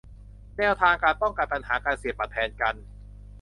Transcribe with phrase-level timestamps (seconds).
[0.57, 2.75] แนวทางการป้องกันปัญหาการเสียบบัตรแทนกัน